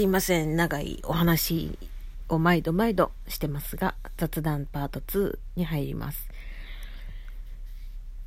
[0.00, 0.56] すいません。
[0.56, 1.76] 長いお話
[2.30, 6.26] を毎度毎度してますが、雑談パート2に入ります。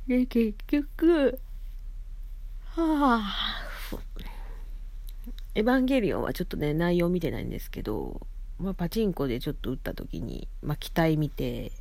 [0.06, 1.40] で、結局、
[2.76, 3.98] はぁ、
[5.56, 8.24] エヴァンゲリオンはちょっとね、内容見てないんですけど、
[8.60, 11.72] まあ、パチンコでちょっと打った時に、まあ、機体見て、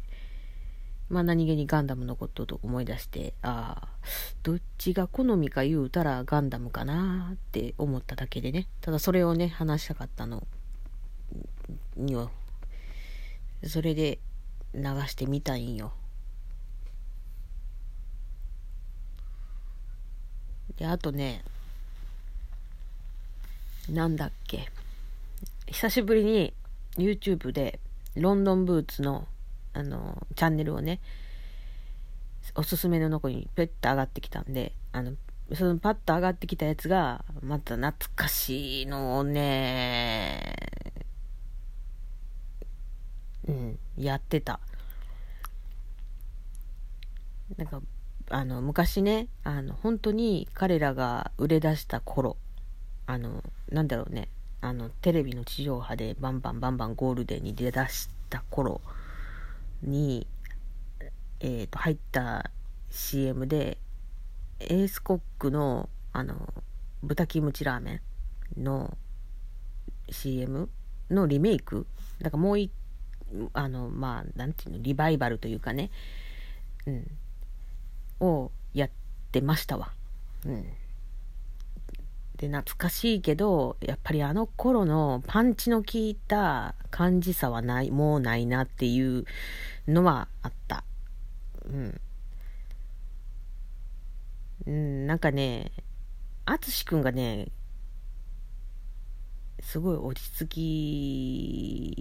[1.10, 3.88] まあ、何気にガンダムのことと思い出して、ああ、
[4.42, 8.68] どっちが好みか言うたらガンダムかなって思っただけでね。
[8.82, 10.48] ただそれをね、話したかったの
[11.96, 12.30] には、
[13.66, 14.20] それで
[14.74, 15.94] 流してみたいんよ。
[20.78, 21.44] で、あとね、
[23.90, 24.72] なんだっけ。
[25.68, 26.54] 久しぶりに
[26.98, 27.80] YouTube で
[28.16, 29.28] ロンドンブーツの
[29.74, 31.00] あの、チャンネルをね、
[32.56, 35.14] おすすめの残にペッと上がってきたんで、あの、
[35.54, 40.56] そのパッと上がってきたやつが、また懐かしいのをね、
[43.48, 44.60] うん、やってた。
[47.58, 47.82] なんか、
[48.30, 52.38] あの、昔ね、あの、本当に彼らが売れ出した頃、
[53.06, 54.30] あの、なんだろうね、
[54.62, 58.82] あの、テレビの地上波でバンバンバンバンゴールデンに出だした頃
[59.84, 60.28] に、
[61.40, 62.52] えー、と、入った
[62.90, 63.78] CM で、
[64.60, 66.54] エースコックの、あの、
[67.02, 68.02] 豚キムチラーメ
[68.58, 68.98] ンの
[70.10, 70.70] CM
[71.10, 71.86] のリメイク
[72.22, 72.72] だからもう一
[73.54, 75.90] あの、まあ、なんていうの、リバイバルというかね、
[76.86, 77.12] うん、
[78.20, 78.90] をやっ
[79.32, 79.92] てましたわ。
[80.46, 80.66] うん。
[82.44, 89.24] で、懐かしいけど、やっぱりあの頃のパンチの効いた感じさはない、もうないなっていう
[89.88, 90.84] のはあった。
[91.66, 92.02] うん。
[94.66, 95.72] うん、なんかね、
[96.46, 97.48] 淳くんがね、
[99.62, 100.50] すごい落ち着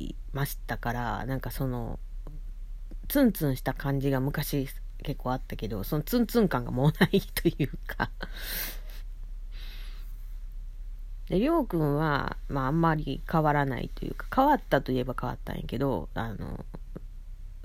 [0.09, 2.01] きましたから、なんかその、
[3.07, 4.67] ツンツンした感じが昔
[5.05, 8.11] 結構あったけど、そのツンツン感がもうないというか
[11.33, 16.63] で、りょうくんは、まああんまり変わらないというか、変わったといえば変わったんやけど、あの、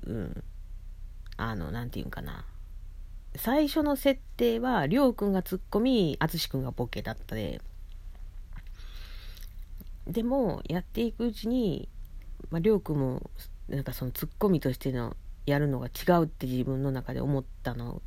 [0.05, 0.43] うん、
[1.35, 2.45] あの、なんていうんかな。
[3.35, 7.59] 最初の設定は、りょうくんがツッコミ、あつしくんがボケだったで、
[10.07, 11.89] でも、やっていくうちに、
[12.49, 13.29] まあ、りょうくんも、
[13.67, 18.01] なんかそのツッコミとしてのやるのが違うって自分の中で思ったの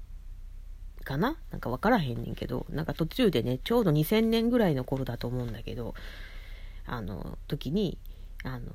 [1.05, 1.37] かな？
[1.51, 5.95] なんか分からへんねんけど、なんか途中でね、ちょうど2000年ぐらいの頃だと思うんだけど、
[6.87, 7.99] あの、時に、
[8.45, 8.73] あの、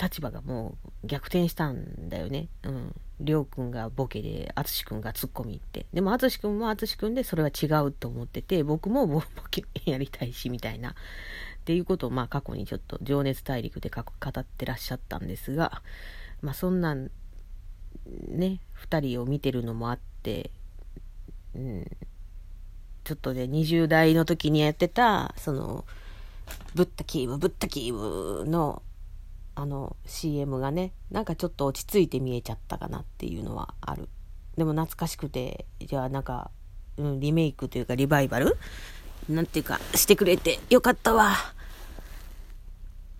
[0.00, 2.48] 立場がもう逆転したんだよね。
[2.62, 2.94] うん。
[3.20, 5.86] りょうくんがボケで、あつしくんがツッコミって。
[5.92, 10.90] でも、あつしくんもあつしくんでそれは違うと思ってて、僕もボケやりたいし、みたいな。
[10.90, 15.82] っていうことを、まあ、過去にちょっと情熱大陸で語ってらっしゃったんですが、
[16.40, 17.10] まあ、そんなね
[18.08, 20.50] 2人を見てるのもあって、
[21.54, 21.84] うん、
[23.04, 25.84] ちょっとね20代の時にやってたその
[26.74, 28.82] ブッダキームブッダキームの
[29.54, 34.08] あの CM がねなんかちょっと落ち着いて見えちゃったかなっていうのはある。
[34.56, 36.50] でも懐かしくてじゃあなんか、
[36.96, 38.56] うん、リメイクというかリバイバル？
[39.28, 41.34] なんていうかしてくれてよかったわ。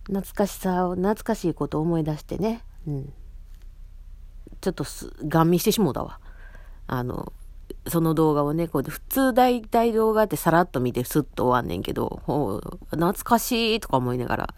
[0.04, 2.64] 懐かしさを懐かしいことを思い出してね。
[2.86, 3.12] うん。
[4.60, 6.18] ちょっとす、ガン見してしもうたわ。
[6.86, 7.32] あの、
[7.86, 14.54] その動画をね、こう、普通大体動画ってさらっと見てスッと終わんねんけど、ほう、懐かしいとか思いながら、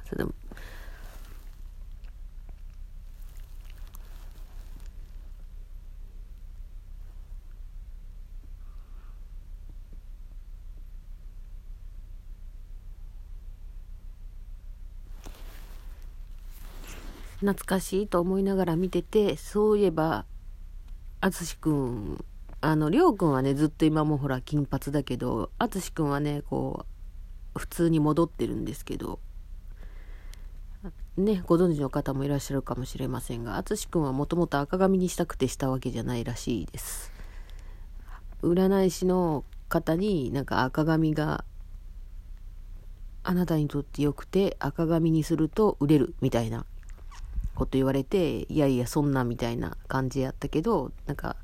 [17.43, 20.25] 懐かしいと思いながら見てて、そういえば、
[21.21, 22.25] 淳くん、
[22.63, 26.87] あの、りょうくんはね、ずっと今もほら金髪だけど、淳くんはね、こ
[27.57, 29.19] う、普通に戻ってるんですけど、
[31.17, 37.11] ね、ご存知の方もいらっしゃるかもしれませんが、淳くんはもともと赤髪にしたくてしたわけじゃないらしいです。
[38.43, 41.45] 占い師の方になんか赤髪が
[43.25, 46.65] あなたにとって良くて赤髪にすると売れるみたいな
[47.57, 51.35] こと言われて、いやいや、そんなみたいな感じやったけど、なんか、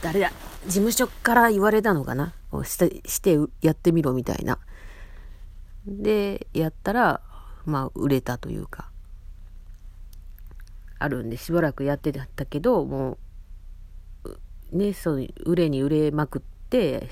[0.00, 0.32] 誰だ、
[0.66, 2.34] 事務所から言われたのかな？
[2.64, 4.58] してしてやってみろみたいな。
[5.86, 7.20] で、やったら、
[7.64, 8.90] まあ、売れたというか、
[10.98, 13.18] あるんで、しばらくやってたけど、も
[14.72, 17.08] う、ね、そう、売れに売れまくって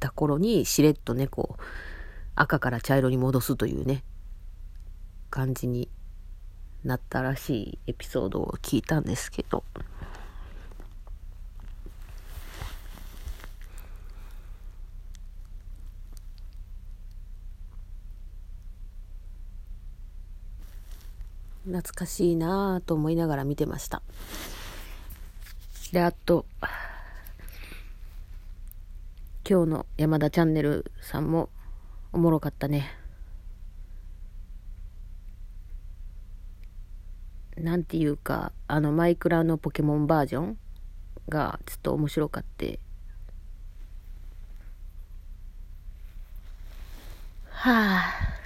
[0.00, 1.62] た頃に、しれっとね、こう、
[2.34, 4.04] 赤から茶色に戻すというね、
[5.30, 5.88] 感じに
[6.84, 9.64] なったらしいエピソードを聞いたんですけど、
[21.72, 24.02] 懐かしいなぁと思いながら見てました。
[25.90, 26.44] で、あと、
[29.48, 31.48] 今日の山田チャンネルさんも
[32.12, 32.90] おもろかったね。
[37.56, 40.58] なんていうか、あのマイクラのポケモンバージョン
[41.28, 42.80] がちょっと面白かって。
[47.48, 48.41] はあ。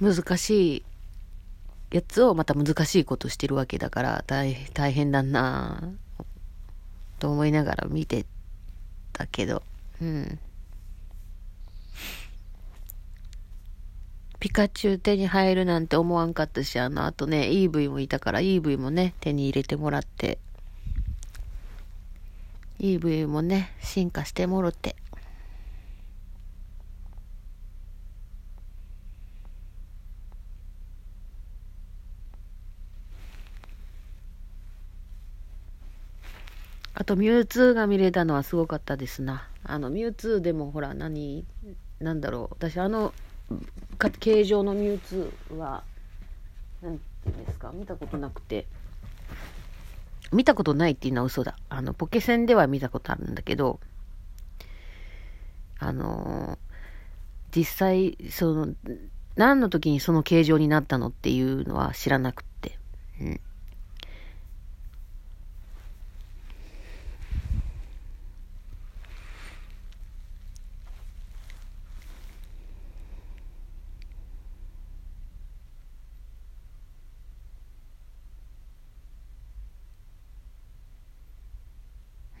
[0.00, 0.84] 難しい
[1.90, 5.92] やつをまた難しいことしてるわけだから大大変だな
[7.18, 8.26] と思いながら見て
[9.12, 9.62] たけど、
[10.02, 10.38] うん。
[14.40, 20.38] ピカチュウ手に入るなんて思わんかったし、あの、あとね、EV もいたから EV もね、手に入れてもらって、
[22.78, 24.96] EV もね、進化してもろて、
[37.04, 39.48] と、ミュウツーが見れたのはすごかったですな。
[39.64, 41.44] あの、ミュウツーでもほら、何、
[42.00, 42.54] なんだろう。
[42.54, 43.12] 私、あの、
[44.20, 45.84] 形状のミュウツーは、
[46.82, 48.66] なんていうんですか、見たことなくて。
[50.32, 51.56] 見たことないっていうのは嘘だ。
[51.68, 53.78] あの、ポケセンでは見たことあるんだけど、
[55.78, 56.58] あの
[57.54, 58.74] 実際、その、
[59.36, 62.78] 何の時にその形状になったのっていうのは知らなくって。
[63.20, 63.40] うん。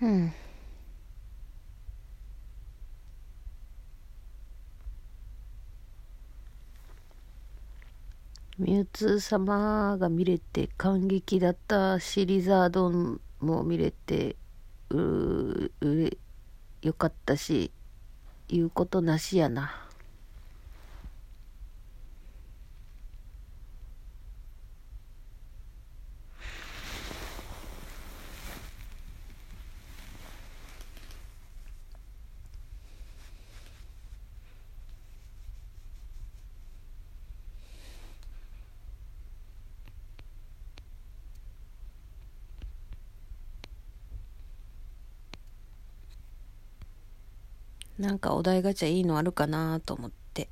[0.04, 0.32] うん。
[8.58, 14.36] ミュウツー様が見れて感激だったシリザードンも見れて
[14.90, 15.70] うう
[16.82, 17.72] よかったし
[18.48, 19.83] 言うことなしやな。
[47.98, 50.50] なんかお題ガチャいいのあるかなと思って。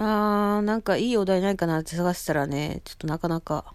[0.00, 3.74] あー、なんかいいお題ないかなって探したらね、ちょっとなかなか。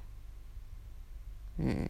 [1.60, 1.90] うん。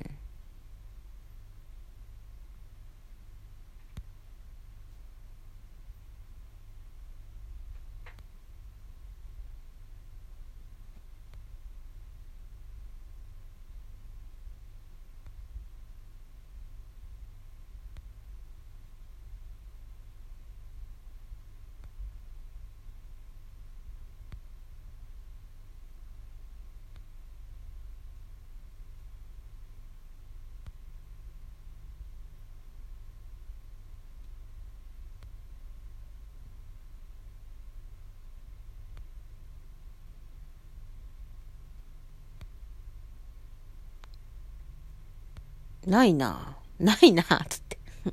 [45.85, 46.57] ないな。
[46.79, 47.77] ないな、つって。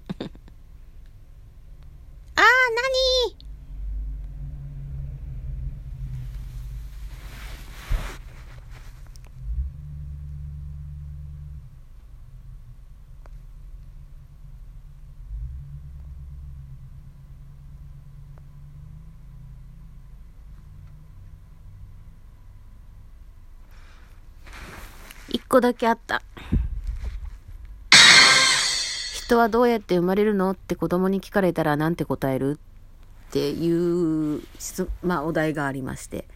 [2.37, 2.47] あー、な
[3.29, 3.37] に
[25.31, 26.23] 一個だけあった。
[29.33, 32.59] 人はどうやって生まれるのって子供に聞かれたらなんて答える
[33.29, 34.43] っていう、
[35.03, 36.27] まあ、お題がありまして。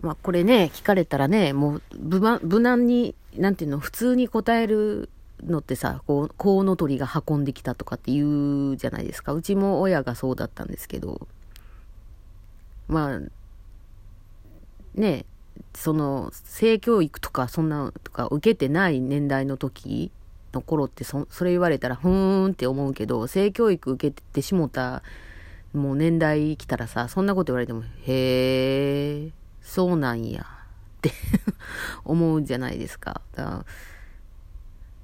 [0.00, 5.08] まあ、これね、聞かれたらね、もう無、無難に、なんていうの、普通に答える
[5.42, 9.32] のってさ、こう、コウノトリが運んできたとかって言うじゃないですか。
[9.32, 11.26] うちも親がそうだったんですけど、
[12.86, 13.20] まあ、
[14.94, 15.24] ね、
[15.74, 20.12] その、性教育とか、そんなとか受けてない年代の時
[20.52, 25.02] の頃ってそ、それ言われたら、ふーんって思うけど、性教育受けてしもた、
[25.72, 31.12] もう年代来たらさ、そんなこと言われても、へー、そうなんや、って
[32.04, 33.20] 思うじゃないですか。
[33.34, 33.64] だから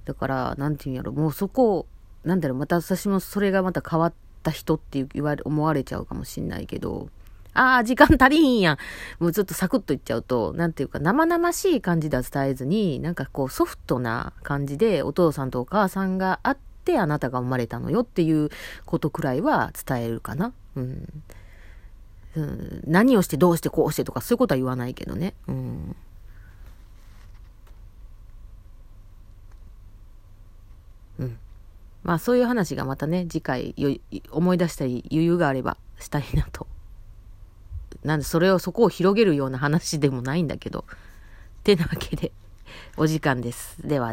[0.04, 1.86] だから、なんていうんやろ、もうそこ
[2.24, 7.10] なんだろう、また私もそれがまた変わった人って言われ、思われちゃうかもしんないけど、
[7.54, 8.78] ああ、時間足りんやん。
[9.18, 18.50] もうちょっとサクッと言っちゃうと、なんていうか、生々しい感じでは伝えずに、なんかこう、ソフトな感じで、お父さんとお母さんがあって、あなたが生まれたのよっていう
[18.84, 20.52] ことくらいは伝えるかな。
[20.76, 21.08] うん。
[22.36, 25.34] うん、何をしてどうしてこうしてとかそういうことは言わないけどね。
[25.46, 25.96] うん。
[31.20, 31.38] うん。
[32.02, 33.74] まあそういう話がまたね、次回
[34.30, 36.66] 思い出したり余裕があればしたいなと。
[38.04, 40.84] なんでそれをそこを広げるような話でもないんだけど。
[40.88, 42.30] ってなわけで、
[42.98, 43.76] お時間です。
[43.82, 44.12] では